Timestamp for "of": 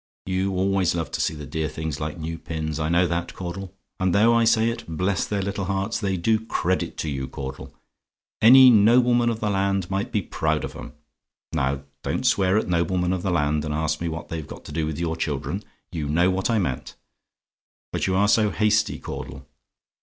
9.29-9.41, 10.63-10.75, 13.13-13.21